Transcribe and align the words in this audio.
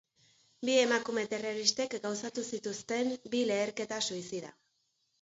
Bi 0.69 0.77
emakume 0.83 1.25
terroristek 1.35 1.95
gauzatu 2.07 2.47
zituzten 2.57 3.15
bi 3.37 3.47
leherketa-suizida. 3.55 4.57